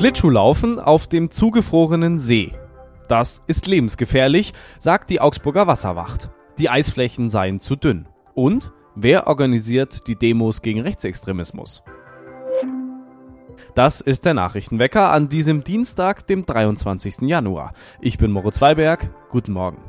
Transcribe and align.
Schlittschuhlaufen 0.00 0.78
auf 0.78 1.08
dem 1.08 1.30
zugefrorenen 1.30 2.18
See. 2.18 2.54
Das 3.06 3.44
ist 3.46 3.66
lebensgefährlich, 3.66 4.54
sagt 4.78 5.10
die 5.10 5.20
Augsburger 5.20 5.66
Wasserwacht. 5.66 6.30
Die 6.58 6.70
Eisflächen 6.70 7.28
seien 7.28 7.60
zu 7.60 7.76
dünn. 7.76 8.08
Und 8.32 8.72
wer 8.94 9.26
organisiert 9.26 10.06
die 10.06 10.16
Demos 10.16 10.62
gegen 10.62 10.80
Rechtsextremismus? 10.80 11.82
Das 13.74 14.00
ist 14.00 14.24
der 14.24 14.32
Nachrichtenwecker 14.32 15.12
an 15.12 15.28
diesem 15.28 15.64
Dienstag, 15.64 16.26
dem 16.26 16.46
23. 16.46 17.28
Januar. 17.28 17.74
Ich 18.00 18.16
bin 18.16 18.32
Moritz 18.32 18.62
Weiberg. 18.62 19.10
Guten 19.28 19.52
Morgen. 19.52 19.82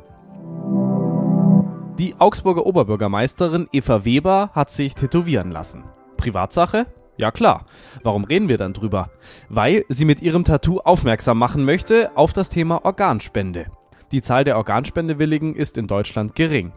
Die 1.98 2.16
Augsburger 2.18 2.66
Oberbürgermeisterin 2.66 3.66
Eva 3.72 4.04
Weber 4.04 4.50
hat 4.52 4.70
sich 4.70 4.94
tätowieren 4.94 5.50
lassen. 5.50 5.84
Privatsache? 6.18 6.86
Ja 7.22 7.30
klar. 7.30 7.66
Warum 8.02 8.24
reden 8.24 8.48
wir 8.48 8.58
dann 8.58 8.72
drüber? 8.72 9.10
Weil 9.48 9.84
sie 9.88 10.04
mit 10.04 10.22
ihrem 10.22 10.42
Tattoo 10.42 10.80
aufmerksam 10.80 11.38
machen 11.38 11.64
möchte 11.64 12.10
auf 12.16 12.32
das 12.32 12.50
Thema 12.50 12.84
Organspende. 12.84 13.66
Die 14.10 14.22
Zahl 14.22 14.42
der 14.42 14.56
Organspendewilligen 14.56 15.54
ist 15.54 15.78
in 15.78 15.86
Deutschland 15.86 16.34
gering. 16.34 16.72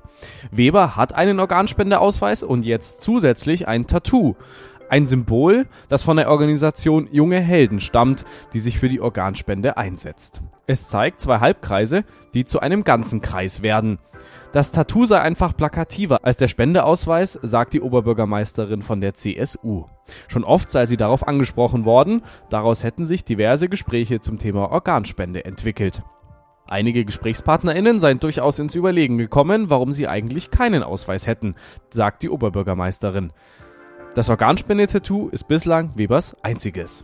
Weber 0.51 0.95
hat 0.95 1.15
einen 1.15 1.39
Organspendeausweis 1.39 2.43
und 2.43 2.63
jetzt 2.63 3.01
zusätzlich 3.01 3.67
ein 3.67 3.87
Tattoo. 3.87 4.35
Ein 4.87 5.07
Symbol, 5.07 5.65
das 5.89 6.03
von 6.03 6.17
der 6.17 6.29
Organisation 6.29 7.09
Junge 7.11 7.39
Helden 7.39 7.79
stammt, 7.79 8.23
die 8.53 8.59
sich 8.59 8.77
für 8.77 8.87
die 8.87 9.01
Organspende 9.01 9.77
einsetzt. 9.77 10.43
Es 10.67 10.89
zeigt 10.89 11.21
zwei 11.21 11.39
Halbkreise, 11.39 12.03
die 12.35 12.45
zu 12.45 12.59
einem 12.59 12.83
ganzen 12.83 13.19
Kreis 13.19 13.63
werden. 13.63 13.97
Das 14.55 14.71
Tattoo 14.71 15.05
sei 15.05 15.19
einfach 15.19 15.53
plakativer 15.53 16.23
als 16.23 16.37
der 16.37 16.47
Spendeausweis, 16.47 17.37
sagt 17.41 17.73
die 17.73 17.81
Oberbürgermeisterin 17.81 18.81
von 18.81 19.01
der 19.01 19.13
CSU. 19.13 19.83
Schon 20.29 20.45
oft 20.45 20.71
sei 20.71 20.85
sie 20.85 20.95
darauf 20.95 21.27
angesprochen 21.27 21.83
worden, 21.83 22.21
daraus 22.49 22.81
hätten 22.81 23.05
sich 23.05 23.25
diverse 23.25 23.67
Gespräche 23.67 24.21
zum 24.21 24.37
Thema 24.37 24.71
Organspende 24.71 25.43
entwickelt. 25.43 26.03
Einige 26.67 27.03
GesprächspartnerInnen 27.03 27.99
seien 27.99 28.21
durchaus 28.21 28.57
ins 28.57 28.75
Überlegen 28.75 29.17
gekommen, 29.17 29.69
warum 29.69 29.91
sie 29.91 30.07
eigentlich 30.07 30.51
keinen 30.51 30.83
Ausweis 30.83 31.27
hätten, 31.27 31.55
sagt 31.89 32.23
die 32.23 32.29
Oberbürgermeisterin. 32.29 33.33
Das 34.13 34.29
Organspende-Tattoo 34.29 35.27
ist 35.27 35.49
bislang 35.49 35.91
Webers 35.97 36.37
einziges. 36.43 37.03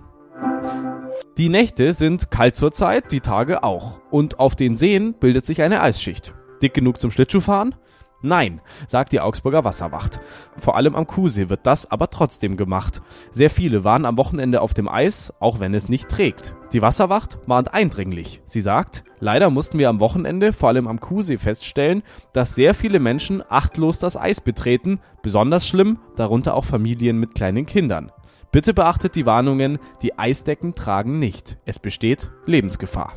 Die 1.37 1.49
Nächte 1.49 1.91
sind 1.91 2.31
kalt 2.31 2.55
zur 2.55 2.71
Zeit, 2.71 3.11
die 3.11 3.19
Tage 3.19 3.63
auch. 3.63 3.99
Und 4.09 4.39
auf 4.39 4.55
den 4.55 4.77
Seen 4.77 5.15
bildet 5.15 5.45
sich 5.45 5.61
eine 5.61 5.81
Eisschicht. 5.81 6.33
Dick 6.61 6.73
genug 6.73 6.99
zum 6.99 7.11
Schlittschuhfahren? 7.11 7.75
Nein, 8.23 8.61
sagt 8.87 9.13
die 9.13 9.19
Augsburger 9.19 9.63
Wasserwacht. 9.63 10.19
Vor 10.55 10.75
allem 10.75 10.95
am 10.95 11.07
Kuhsee 11.07 11.49
wird 11.49 11.65
das 11.65 11.89
aber 11.89 12.09
trotzdem 12.09 12.55
gemacht. 12.55 13.01
Sehr 13.31 13.49
viele 13.49 13.83
waren 13.83 14.05
am 14.05 14.17
Wochenende 14.17 14.61
auf 14.61 14.75
dem 14.75 14.87
Eis, 14.87 15.33
auch 15.39 15.59
wenn 15.59 15.73
es 15.73 15.89
nicht 15.89 16.07
trägt. 16.07 16.53
Die 16.71 16.83
Wasserwacht 16.83 17.39
warnt 17.47 17.73
eindringlich. 17.73 18.41
Sie 18.45 18.61
sagt, 18.61 19.03
leider 19.19 19.49
mussten 19.49 19.79
wir 19.79 19.89
am 19.89 19.99
Wochenende, 19.99 20.53
vor 20.53 20.69
allem 20.69 20.87
am 20.87 20.99
Kuhsee, 20.99 21.37
feststellen, 21.37 22.03
dass 22.31 22.53
sehr 22.53 22.75
viele 22.75 22.99
Menschen 22.99 23.43
achtlos 23.49 23.97
das 23.97 24.17
Eis 24.17 24.39
betreten, 24.39 24.99
besonders 25.23 25.67
schlimm, 25.67 25.97
darunter 26.15 26.53
auch 26.53 26.65
Familien 26.65 27.17
mit 27.17 27.33
kleinen 27.33 27.65
Kindern. 27.65 28.11
Bitte 28.51 28.73
beachtet 28.73 29.15
die 29.15 29.25
Warnungen, 29.25 29.79
die 30.03 30.19
Eisdecken 30.19 30.75
tragen 30.75 31.17
nicht. 31.17 31.57
Es 31.65 31.79
besteht 31.79 32.31
Lebensgefahr. 32.45 33.13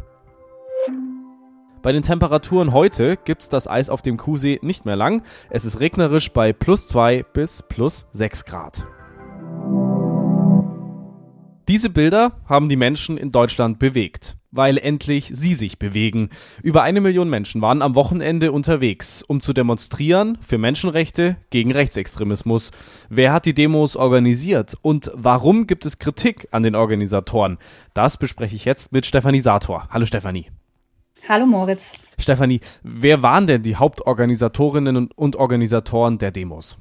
Bei 1.85 1.93
den 1.93 2.03
Temperaturen 2.03 2.73
heute 2.73 3.19
gibt's 3.19 3.51
das 3.51 3.69
Eis 3.69 3.91
auf 3.91 4.01
dem 4.01 4.17
Kuhsee 4.17 4.59
nicht 4.63 4.87
mehr 4.87 4.97
lang. 4.97 5.23
Es 5.51 5.67
ist 5.67 5.81
regnerisch 5.81 6.33
bei 6.33 6.55
plus 6.55 6.87
2 6.87 7.25
bis 7.35 7.63
plus 7.63 8.07
6 8.13 8.47
Grad. 8.47 8.87
Diese 11.69 11.91
Bilder 11.91 12.41
haben 12.49 12.71
die 12.71 12.77
Menschen 12.77 13.19
in 13.19 13.33
Deutschland 13.33 13.79
bewegt, 13.79 14.39
weil 14.51 14.79
endlich 14.79 15.29
sie 15.35 15.53
sich 15.53 15.79
bewegen. 15.79 16.31
Über 16.63 16.85
eine 16.85 17.03
Million 17.03 17.29
Menschen 17.29 17.61
waren 17.61 17.83
am 17.83 17.95
Wochenende 17.97 18.51
unterwegs, 18.51 19.23
um 19.23 19.43
zu 19.43 19.53
demonstrieren 19.53 20.39
für 20.41 20.57
Menschenrechte 20.57 21.37
gegen 21.51 21.71
Rechtsextremismus. 21.71 22.71
Wer 23.11 23.35
hat 23.35 23.45
die 23.45 23.53
Demos 23.53 23.95
organisiert 23.95 24.75
und 24.81 25.13
warum 25.15 25.67
gibt 25.67 25.85
es 25.85 25.99
Kritik 25.99 26.49
an 26.51 26.63
den 26.63 26.77
Organisatoren? 26.77 27.59
Das 27.93 28.17
bespreche 28.17 28.57
ich 28.57 28.65
jetzt 28.65 28.93
mit 28.93 29.05
Stefanie 29.05 29.41
Sator. 29.41 29.87
Hallo 29.91 30.07
Stefanie. 30.07 30.47
Hallo 31.27 31.47
Moritz. 31.47 31.93
Stefanie, 32.19 32.61
wer 32.83 33.23
waren 33.23 33.47
denn 33.47 33.63
die 33.63 33.77
Hauptorganisatorinnen 33.77 35.09
und 35.15 35.37
Organisatoren 35.37 36.19
der 36.19 36.31
Demos? 36.31 36.77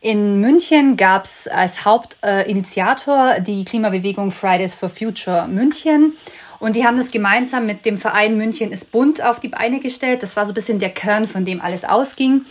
In 0.00 0.40
München 0.40 0.96
gab 0.96 1.24
es 1.24 1.46
als 1.48 1.84
Hauptinitiator 1.84 3.40
die 3.40 3.64
Klimabewegung 3.64 4.30
Fridays 4.30 4.74
for 4.74 4.88
Future 4.88 5.46
München. 5.46 6.14
Und 6.58 6.76
die 6.76 6.84
haben 6.84 6.96
das 6.96 7.10
gemeinsam 7.10 7.66
mit 7.66 7.84
dem 7.84 7.98
Verein 7.98 8.36
München 8.36 8.72
ist 8.72 8.90
bunt 8.90 9.22
auf 9.22 9.40
die 9.40 9.48
Beine 9.48 9.80
gestellt. 9.80 10.22
Das 10.22 10.36
war 10.36 10.46
so 10.46 10.52
ein 10.52 10.54
bisschen 10.54 10.78
der 10.78 10.90
Kern, 10.90 11.26
von 11.26 11.44
dem 11.44 11.60
alles 11.60 11.84
ausging. 11.84 12.46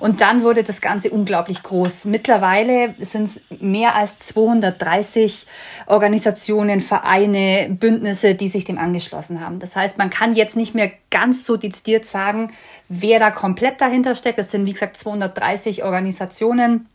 Und 0.00 0.20
dann 0.20 0.42
wurde 0.42 0.62
das 0.62 0.80
Ganze 0.80 1.10
unglaublich 1.10 1.62
groß. 1.62 2.04
Mittlerweile 2.04 2.94
sind 3.00 3.24
es 3.24 3.40
mehr 3.60 3.94
als 3.94 4.18
230 4.20 5.46
Organisationen, 5.86 6.80
Vereine, 6.80 7.68
Bündnisse, 7.70 8.34
die 8.34 8.48
sich 8.48 8.64
dem 8.64 8.78
angeschlossen 8.78 9.40
haben. 9.40 9.58
Das 9.58 9.74
heißt, 9.74 9.98
man 9.98 10.10
kann 10.10 10.34
jetzt 10.34 10.56
nicht 10.56 10.74
mehr 10.74 10.92
ganz 11.10 11.44
so 11.44 11.56
dezidiert 11.56 12.06
sagen, 12.06 12.52
wer 12.88 13.18
da 13.18 13.30
komplett 13.30 13.80
dahinter 13.80 14.14
steckt. 14.14 14.38
Das 14.38 14.50
sind, 14.50 14.66
wie 14.66 14.72
gesagt, 14.72 14.96
230 14.96 15.82
Organisationen. 15.82 16.88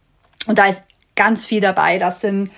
Und 0.48 0.58
da 0.58 0.68
ist 0.68 0.82
ganz 1.16 1.46
viel 1.46 1.62
dabei. 1.62 1.98
Das 1.98 2.22
sind 2.22 2.52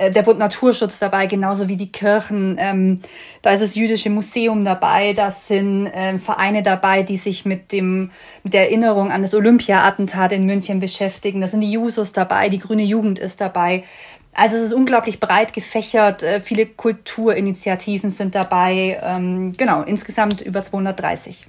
äh, 0.00 0.10
der 0.10 0.22
Bund 0.22 0.38
Naturschutz 0.38 0.98
dabei, 0.98 1.26
genauso 1.26 1.68
wie 1.68 1.76
die 1.76 1.92
Kirchen. 1.92 2.56
Ähm, 2.58 3.00
da 3.42 3.52
ist 3.52 3.60
das 3.60 3.74
Jüdische 3.74 4.08
Museum 4.08 4.64
dabei, 4.64 5.12
da 5.12 5.30
sind 5.30 5.86
äh, 5.88 6.18
Vereine 6.18 6.62
dabei, 6.62 7.02
die 7.02 7.18
sich 7.18 7.44
mit, 7.44 7.70
dem, 7.70 8.10
mit 8.42 8.54
der 8.54 8.62
Erinnerung 8.62 9.12
an 9.12 9.22
das 9.22 9.34
Olympia-Attentat 9.34 10.32
in 10.32 10.46
München 10.46 10.80
beschäftigen. 10.80 11.42
Da 11.42 11.48
sind 11.48 11.60
die 11.60 11.72
Jusos 11.72 12.12
dabei, 12.12 12.48
die 12.48 12.58
Grüne 12.58 12.82
Jugend 12.82 13.18
ist 13.18 13.40
dabei. 13.40 13.84
Also 14.32 14.56
es 14.56 14.66
ist 14.66 14.72
unglaublich 14.72 15.20
breit 15.20 15.52
gefächert, 15.52 16.22
äh, 16.22 16.40
viele 16.40 16.64
Kulturinitiativen 16.64 18.10
sind 18.10 18.34
dabei. 18.34 18.98
Ähm, 19.02 19.54
genau, 19.56 19.82
insgesamt 19.82 20.40
über 20.40 20.62
230. 20.62 21.46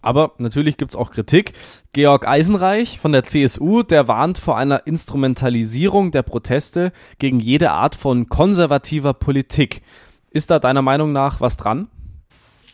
Aber 0.00 0.32
natürlich 0.38 0.76
gibt's 0.76 0.94
auch 0.94 1.10
Kritik. 1.10 1.52
Georg 1.92 2.26
Eisenreich 2.26 2.98
von 2.98 3.12
der 3.12 3.24
CSU, 3.24 3.82
der 3.82 4.06
warnt 4.06 4.38
vor 4.38 4.56
einer 4.56 4.86
Instrumentalisierung 4.86 6.10
der 6.10 6.22
Proteste 6.22 6.92
gegen 7.18 7.40
jede 7.40 7.72
Art 7.72 7.94
von 7.94 8.28
konservativer 8.28 9.14
Politik. 9.14 9.82
Ist 10.30 10.50
da 10.50 10.58
deiner 10.58 10.82
Meinung 10.82 11.12
nach 11.12 11.40
was 11.40 11.56
dran? 11.56 11.88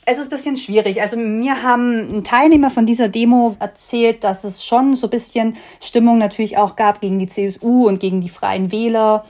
Es 0.07 0.19
ist 0.19 0.25
ein 0.25 0.37
bisschen 0.37 0.57
schwierig. 0.57 1.01
Also 1.01 1.17
mir 1.17 1.63
haben 1.63 2.25
Teilnehmer 2.25 2.71
von 2.71 2.85
dieser 2.85 3.09
Demo 3.09 3.57
erzählt, 3.59 4.23
dass 4.23 4.45
es 4.45 4.65
schon 4.65 4.95
so 4.95 5.07
ein 5.07 5.11
bisschen 5.11 5.57
Stimmung 5.81 6.19
natürlich 6.19 6.59
auch 6.59 6.77
gab 6.77 7.01
gegen 7.01 7.19
die 7.19 7.27
CSU 7.27 7.89
und 7.89 8.01
gegen 8.01 8.21
die 8.21 8.29
Freien 8.29 8.71
Wähler, 8.71 9.25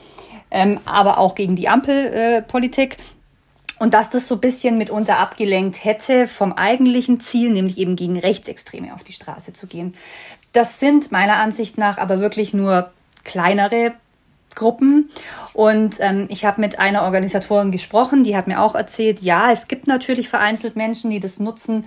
ähm, 0.50 0.81
aber 0.84 1.19
auch 1.19 1.37
gegen 1.37 1.55
die 1.55 1.69
Ampelpolitik. 1.69 2.94
Äh, 2.94 3.14
und 3.79 3.95
dass 3.95 4.11
das 4.11 4.29
so 4.29 4.37
ein 4.37 4.41
bisschen 4.41 4.79
mitunter 4.79 5.19
abgelenkt 5.19 5.85
hätte 5.85 6.29
vom 6.29 6.53
eigentlichen 6.53 7.21
Ziel, 7.21 7.51
nämlich 7.51 7.79
eben 7.79 7.97
gegen 7.97 8.19
Rechtsextreme 8.19 8.95
auf 8.95 9.03
die 9.03 9.12
Straße 9.12 9.53
zu 9.53 9.67
gehen. 9.67 9.95
Das 10.53 10.79
sind 10.79 11.11
meiner 11.11 11.37
Ansicht 11.37 11.79
nach 11.79 11.99
aber 11.99 12.21
wirklich 12.21 12.55
nur 12.55 12.93
kleinere 13.25 13.93
Gruppen. 14.55 15.11
Und 15.53 15.97
ähm, 16.01 16.27
ich 16.29 16.45
habe 16.45 16.61
mit 16.61 16.79
einer 16.79 17.03
Organisatorin 17.03 17.73
gesprochen, 17.73 18.25
die 18.25 18.37
hat 18.37 18.47
mir 18.47 18.61
auch 18.61 18.75
erzählt, 18.75 19.21
ja, 19.21 19.51
es 19.51 19.67
gibt 19.69 19.87
natürlich 19.87 20.29
vereinzelt 20.29 20.77
Menschen, 20.77 21.11
die 21.11 21.21
das 21.21 21.41
nutzen, 21.41 21.85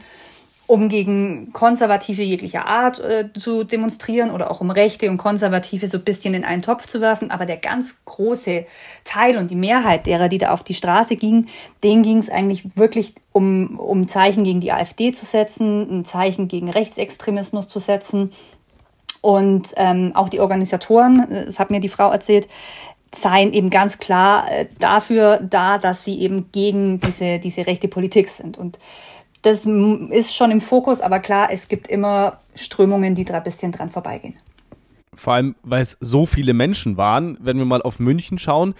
um 0.67 0.89
gegen 0.89 1.53
Konservative 1.53 2.21
jeglicher 2.21 2.67
Art 2.67 2.99
äh, 2.99 3.29
zu 3.39 3.63
demonstrieren 3.63 4.31
oder 4.31 4.51
auch 4.51 4.59
um 4.59 4.69
Rechte 4.69 5.09
und 5.09 5.17
Konservative 5.17 5.87
so 5.87 5.97
ein 5.97 6.03
bisschen 6.03 6.33
in 6.33 6.43
einen 6.43 6.61
Topf 6.61 6.87
zu 6.87 6.99
werfen. 6.99 7.31
Aber 7.31 7.45
der 7.45 7.55
ganz 7.55 7.95
große 8.03 8.65
Teil 9.05 9.37
und 9.37 9.49
die 9.49 9.55
Mehrheit 9.55 10.05
derer, 10.05 10.27
die 10.27 10.37
da 10.37 10.51
auf 10.51 10.63
die 10.63 10.73
Straße 10.73 11.15
gingen, 11.15 11.47
denen 11.83 12.03
ging 12.03 12.17
es 12.17 12.29
eigentlich 12.29 12.65
wirklich 12.75 13.15
um, 13.31 13.79
um 13.79 14.09
Zeichen 14.09 14.43
gegen 14.43 14.59
die 14.59 14.73
AfD 14.73 15.13
zu 15.13 15.25
setzen, 15.25 15.99
ein 15.99 16.05
Zeichen 16.05 16.49
gegen 16.49 16.69
Rechtsextremismus 16.69 17.69
zu 17.69 17.79
setzen. 17.79 18.33
Und 19.21 19.73
ähm, 19.77 20.11
auch 20.15 20.27
die 20.27 20.41
Organisatoren, 20.41 21.31
äh, 21.31 21.45
das 21.45 21.59
hat 21.59 21.71
mir 21.71 21.79
die 21.79 21.89
Frau 21.89 22.11
erzählt, 22.11 22.49
seien 23.15 23.53
eben 23.53 23.69
ganz 23.69 23.99
klar 23.99 24.51
äh, 24.51 24.65
dafür 24.79 25.37
da, 25.37 25.77
dass 25.77 26.03
sie 26.03 26.19
eben 26.19 26.51
gegen 26.51 26.99
diese, 26.99 27.39
diese 27.39 27.65
rechte 27.65 27.87
Politik 27.87 28.27
sind. 28.27 28.57
Und 28.57 28.77
das 29.47 29.65
ist 29.65 30.35
schon 30.35 30.51
im 30.51 30.59
Fokus, 30.59 30.99
aber 30.99 31.19
klar, 31.19 31.49
es 31.51 31.69
gibt 31.69 31.87
immer 31.87 32.39
Strömungen, 32.53 33.15
die 33.15 33.23
da 33.23 33.35
ein 33.35 33.43
bisschen 33.43 33.71
dran 33.71 33.89
vorbeigehen. 33.89 34.35
Vor 35.13 35.33
allem, 35.33 35.55
weil 35.63 35.81
es 35.81 35.97
so 36.01 36.25
viele 36.25 36.53
Menschen 36.53 36.97
waren, 36.97 37.37
wenn 37.41 37.57
wir 37.57 37.65
mal 37.65 37.81
auf 37.81 37.99
München 37.99 38.39
schauen. 38.39 38.75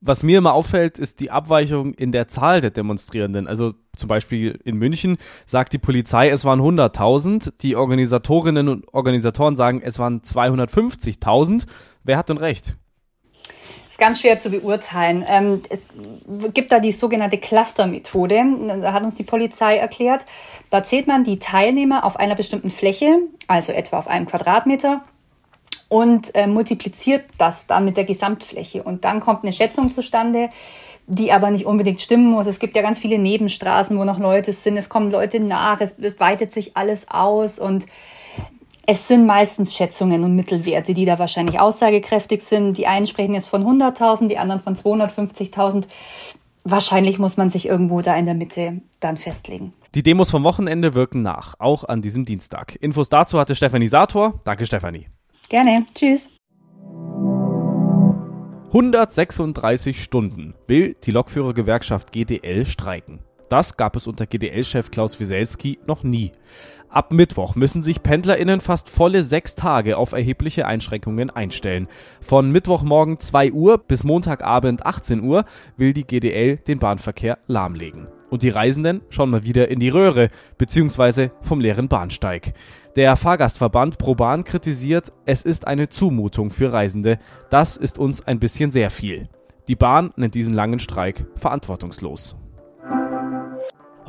Was 0.00 0.22
mir 0.22 0.38
immer 0.38 0.54
auffällt, 0.54 0.98
ist 0.98 1.20
die 1.20 1.30
Abweichung 1.30 1.94
in 1.94 2.12
der 2.12 2.28
Zahl 2.28 2.60
der 2.60 2.70
Demonstrierenden. 2.70 3.48
Also 3.48 3.74
zum 3.96 4.08
Beispiel 4.08 4.58
in 4.64 4.76
München 4.76 5.16
sagt 5.44 5.72
die 5.72 5.78
Polizei, 5.78 6.30
es 6.30 6.44
waren 6.44 6.60
100.000. 6.60 7.54
Die 7.60 7.76
Organisatorinnen 7.76 8.68
und 8.68 8.94
Organisatoren 8.94 9.56
sagen, 9.56 9.80
es 9.84 9.98
waren 9.98 10.20
250.000. 10.22 11.66
Wer 12.04 12.16
hat 12.16 12.28
denn 12.28 12.38
recht? 12.38 12.76
Ganz 14.02 14.18
schwer 14.18 14.36
zu 14.36 14.50
beurteilen. 14.50 15.24
Ähm, 15.28 15.62
es 15.70 15.80
gibt 16.52 16.72
da 16.72 16.80
die 16.80 16.90
sogenannte 16.90 17.38
Cluster-Methode. 17.38 18.42
Da 18.82 18.92
hat 18.92 19.04
uns 19.04 19.14
die 19.14 19.22
Polizei 19.22 19.76
erklärt. 19.76 20.26
Da 20.70 20.82
zählt 20.82 21.06
man 21.06 21.22
die 21.22 21.38
Teilnehmer 21.38 22.04
auf 22.04 22.16
einer 22.16 22.34
bestimmten 22.34 22.72
Fläche, 22.72 23.18
also 23.46 23.70
etwa 23.70 24.00
auf 24.00 24.08
einem 24.08 24.26
Quadratmeter, 24.26 25.02
und 25.88 26.34
äh, 26.34 26.48
multipliziert 26.48 27.26
das 27.38 27.68
dann 27.68 27.84
mit 27.84 27.96
der 27.96 28.02
Gesamtfläche. 28.02 28.82
Und 28.82 29.04
dann 29.04 29.20
kommt 29.20 29.44
eine 29.44 29.52
Schätzung 29.52 29.86
zustande, 29.86 30.50
die 31.06 31.30
aber 31.30 31.50
nicht 31.50 31.64
unbedingt 31.64 32.00
stimmen 32.00 32.28
muss. 32.28 32.48
Es 32.48 32.58
gibt 32.58 32.74
ja 32.74 32.82
ganz 32.82 32.98
viele 32.98 33.18
Nebenstraßen, 33.18 33.96
wo 33.96 34.02
noch 34.02 34.18
Leute 34.18 34.52
sind. 34.52 34.76
Es 34.76 34.88
kommen 34.88 35.12
Leute 35.12 35.38
nach, 35.38 35.80
es, 35.80 35.94
es 36.02 36.18
weitet 36.18 36.50
sich 36.50 36.76
alles 36.76 37.08
aus 37.08 37.60
und 37.60 37.86
es 38.86 39.06
sind 39.06 39.26
meistens 39.26 39.74
Schätzungen 39.74 40.24
und 40.24 40.34
Mittelwerte, 40.34 40.94
die 40.94 41.04
da 41.04 41.18
wahrscheinlich 41.18 41.60
aussagekräftig 41.60 42.42
sind. 42.42 42.78
Die 42.78 42.86
einen 42.86 43.06
sprechen 43.06 43.34
jetzt 43.34 43.48
von 43.48 43.64
100.000, 43.64 44.28
die 44.28 44.38
anderen 44.38 44.60
von 44.60 44.76
250.000. 44.76 45.84
Wahrscheinlich 46.64 47.18
muss 47.18 47.36
man 47.36 47.50
sich 47.50 47.66
irgendwo 47.68 48.02
da 48.02 48.16
in 48.16 48.24
der 48.24 48.34
Mitte 48.34 48.82
dann 49.00 49.16
festlegen. 49.16 49.72
Die 49.94 50.02
Demos 50.02 50.30
vom 50.30 50.44
Wochenende 50.44 50.94
wirken 50.94 51.22
nach, 51.22 51.54
auch 51.58 51.84
an 51.84 52.02
diesem 52.02 52.24
Dienstag. 52.24 52.76
Infos 52.80 53.08
dazu 53.08 53.38
hatte 53.38 53.54
Stefanie 53.54 53.88
Sator. 53.88 54.40
Danke, 54.44 54.66
Stefanie. 54.66 55.08
Gerne. 55.48 55.84
Tschüss. 55.94 56.28
136 58.68 60.02
Stunden 60.02 60.54
will 60.66 60.96
die 61.04 61.10
Lokführergewerkschaft 61.10 62.10
GDL 62.10 62.64
streiken. 62.64 63.20
Das 63.52 63.76
gab 63.76 63.96
es 63.96 64.06
unter 64.06 64.24
GDL-Chef 64.24 64.90
Klaus 64.90 65.20
Wieselski 65.20 65.78
noch 65.86 66.04
nie. 66.04 66.32
Ab 66.88 67.12
Mittwoch 67.12 67.54
müssen 67.54 67.82
sich 67.82 68.02
PendlerInnen 68.02 68.62
fast 68.62 68.88
volle 68.88 69.24
sechs 69.24 69.56
Tage 69.56 69.98
auf 69.98 70.12
erhebliche 70.12 70.66
Einschränkungen 70.66 71.28
einstellen. 71.28 71.86
Von 72.22 72.50
Mittwochmorgen 72.50 73.20
2 73.20 73.52
Uhr 73.52 73.76
bis 73.76 74.04
Montagabend 74.04 74.86
18 74.86 75.20
Uhr 75.22 75.44
will 75.76 75.92
die 75.92 76.06
GDL 76.06 76.56
den 76.66 76.78
Bahnverkehr 76.78 77.40
lahmlegen 77.46 78.08
und 78.30 78.42
die 78.42 78.48
Reisenden 78.48 79.02
schauen 79.10 79.28
mal 79.28 79.44
wieder 79.44 79.68
in 79.68 79.80
die 79.80 79.90
Röhre 79.90 80.30
bzw. 80.56 81.28
vom 81.42 81.60
leeren 81.60 81.88
Bahnsteig. 81.88 82.54
Der 82.96 83.16
Fahrgastverband 83.16 83.98
ProBahn 83.98 84.44
kritisiert, 84.44 85.12
es 85.26 85.42
ist 85.42 85.66
eine 85.66 85.90
Zumutung 85.90 86.50
für 86.50 86.72
Reisende. 86.72 87.18
Das 87.50 87.76
ist 87.76 87.98
uns 87.98 88.26
ein 88.26 88.38
bisschen 88.38 88.70
sehr 88.70 88.88
viel. 88.88 89.28
Die 89.68 89.76
Bahn 89.76 90.14
nennt 90.16 90.34
diesen 90.34 90.54
langen 90.54 90.78
Streik 90.78 91.26
verantwortungslos. 91.36 92.36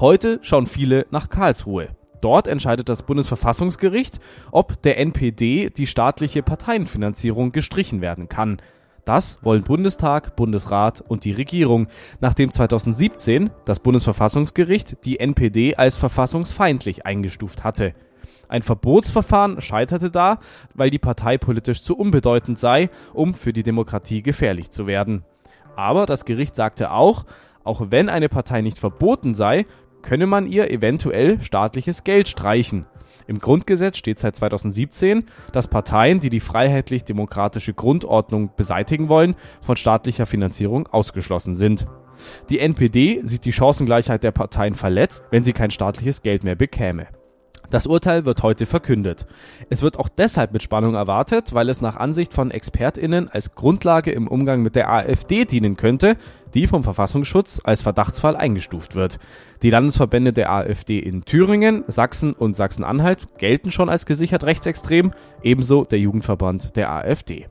Heute 0.03 0.39
schauen 0.41 0.67
viele 0.67 1.05
nach 1.11 1.29
Karlsruhe. 1.29 1.87
Dort 2.19 2.49
entscheidet 2.49 2.89
das 2.89 3.03
Bundesverfassungsgericht, 3.03 4.19
ob 4.51 4.81
der 4.81 4.97
NPD 4.97 5.69
die 5.69 5.87
staatliche 5.87 6.43
Parteienfinanzierung 6.43 7.53
gestrichen 7.53 8.01
werden 8.01 8.27
kann. 8.27 8.57
Das 9.05 9.39
wollen 9.43 9.63
Bundestag, 9.63 10.35
Bundesrat 10.35 10.99
und 10.99 11.23
die 11.23 11.31
Regierung, 11.31 11.87
nachdem 12.19 12.51
2017 12.51 13.49
das 13.63 13.79
Bundesverfassungsgericht 13.79 15.05
die 15.05 15.21
NPD 15.21 15.77
als 15.77 15.95
verfassungsfeindlich 15.95 17.05
eingestuft 17.05 17.63
hatte. 17.63 17.93
Ein 18.49 18.61
Verbotsverfahren 18.61 19.61
scheiterte 19.61 20.11
da, 20.11 20.39
weil 20.73 20.89
die 20.89 20.99
Partei 20.99 21.37
politisch 21.37 21.81
zu 21.81 21.97
unbedeutend 21.97 22.59
sei, 22.59 22.89
um 23.13 23.33
für 23.33 23.53
die 23.53 23.63
Demokratie 23.63 24.21
gefährlich 24.21 24.69
zu 24.69 24.85
werden. 24.85 25.23
Aber 25.77 26.05
das 26.05 26.25
Gericht 26.25 26.57
sagte 26.57 26.91
auch, 26.91 27.23
auch 27.63 27.81
wenn 27.89 28.09
eine 28.09 28.29
Partei 28.29 28.61
nicht 28.61 28.77
verboten 28.77 29.33
sei, 29.33 29.65
könne 30.03 30.27
man 30.27 30.45
ihr 30.45 30.69
eventuell 30.69 31.41
staatliches 31.41 32.03
Geld 32.03 32.27
streichen. 32.27 32.85
Im 33.25 33.39
Grundgesetz 33.39 33.97
steht 33.97 34.19
seit 34.19 34.35
2017, 34.35 35.25
dass 35.51 35.67
Parteien, 35.67 36.19
die 36.19 36.29
die 36.29 36.39
freiheitlich-demokratische 36.39 37.73
Grundordnung 37.73 38.51
beseitigen 38.55 39.09
wollen, 39.09 39.35
von 39.61 39.77
staatlicher 39.77 40.25
Finanzierung 40.25 40.87
ausgeschlossen 40.87 41.55
sind. 41.55 41.87
Die 42.49 42.59
NPD 42.59 43.21
sieht 43.23 43.45
die 43.45 43.53
Chancengleichheit 43.53 44.23
der 44.23 44.31
Parteien 44.31 44.75
verletzt, 44.75 45.25
wenn 45.31 45.43
sie 45.43 45.53
kein 45.53 45.71
staatliches 45.71 46.21
Geld 46.21 46.43
mehr 46.43 46.55
bekäme. 46.55 47.07
Das 47.73 47.87
Urteil 47.87 48.25
wird 48.25 48.43
heute 48.43 48.67
verkündet. 48.67 49.25
Es 49.71 49.81
wird 49.81 49.97
auch 49.97 50.07
deshalb 50.07 50.53
mit 50.53 50.61
Spannung 50.61 50.93
erwartet, 50.93 51.55
weil 51.55 51.69
es 51.69 51.81
nach 51.81 51.95
Ansicht 51.95 52.31
von 52.31 52.51
Expertinnen 52.51 53.29
als 53.29 53.55
Grundlage 53.55 54.11
im 54.11 54.27
Umgang 54.27 54.61
mit 54.61 54.75
der 54.75 54.91
AfD 54.91 55.45
dienen 55.45 55.75
könnte, 55.75 56.15
die 56.53 56.67
vom 56.67 56.83
Verfassungsschutz 56.83 57.61
als 57.63 57.81
Verdachtsfall 57.81 58.35
eingestuft 58.35 58.93
wird. 58.93 59.17
Die 59.63 59.71
Landesverbände 59.71 60.33
der 60.33 60.51
AfD 60.51 60.99
in 60.99 61.25
Thüringen, 61.25 61.83
Sachsen 61.87 62.33
und 62.33 62.55
Sachsen-Anhalt 62.55 63.39
gelten 63.39 63.71
schon 63.71 63.89
als 63.89 64.05
gesichert 64.05 64.43
rechtsextrem, 64.43 65.09
ebenso 65.41 65.83
der 65.83 65.97
Jugendverband 65.97 66.75
der 66.75 66.91
AfD. 66.91 67.47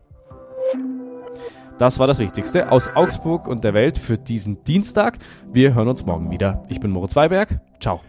Das 1.78 1.98
war 1.98 2.06
das 2.06 2.20
Wichtigste 2.20 2.70
aus 2.70 2.94
Augsburg 2.94 3.48
und 3.48 3.64
der 3.64 3.75
Welt 3.75 3.98
für 3.98 4.18
diesen 4.18 4.62
Dienstag. 4.62 5.18
Wir 5.52 5.75
hören 5.75 5.88
uns 5.88 6.06
morgen 6.06 6.30
wieder. 6.30 6.64
Ich 6.68 6.78
bin 6.78 6.92
Moritz 6.92 7.16
Weiberg. 7.16 7.58
Ciao. 7.80 8.00